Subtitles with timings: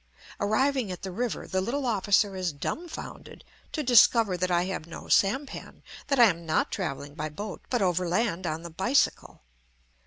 [0.39, 5.07] Arriving at the river, the little officer is dumbfounded to discover that I have no
[5.09, 9.43] sampan that I am not travelling by boat, but overland on the bicycle.